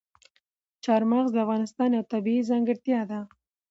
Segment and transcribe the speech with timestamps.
[0.83, 3.19] چار مغز د افغانستان یوه طبیعي ځانګړتیا ده.